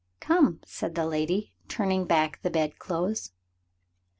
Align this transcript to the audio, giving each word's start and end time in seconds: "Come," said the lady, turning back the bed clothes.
"Come," 0.19 0.61
said 0.65 0.95
the 0.95 1.05
lady, 1.05 1.53
turning 1.67 2.05
back 2.05 2.41
the 2.41 2.49
bed 2.49 2.79
clothes. 2.79 3.33